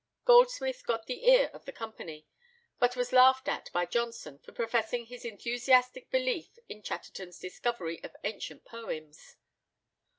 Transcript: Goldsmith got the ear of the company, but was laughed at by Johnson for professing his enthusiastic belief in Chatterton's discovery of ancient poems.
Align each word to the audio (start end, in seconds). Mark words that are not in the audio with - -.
Goldsmith 0.25 0.83
got 0.87 1.05
the 1.05 1.29
ear 1.29 1.51
of 1.53 1.65
the 1.65 1.71
company, 1.71 2.25
but 2.79 2.95
was 2.95 3.13
laughed 3.13 3.47
at 3.47 3.71
by 3.71 3.85
Johnson 3.85 4.39
for 4.39 4.51
professing 4.51 5.05
his 5.05 5.23
enthusiastic 5.23 6.09
belief 6.09 6.57
in 6.67 6.81
Chatterton's 6.81 7.37
discovery 7.37 8.03
of 8.03 8.15
ancient 8.23 8.65
poems. 8.65 9.35